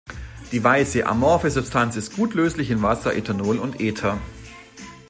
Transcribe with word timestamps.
Die 0.51 0.63
weiße, 0.63 1.05
amorphe 1.05 1.51
Substanz 1.51 1.95
ist 1.95 2.15
gut 2.15 2.33
löslich 2.33 2.71
in 2.71 2.81
Wasser, 2.81 3.13
Ethanol 3.15 3.59
und 3.59 3.79
Ether. 3.79 4.17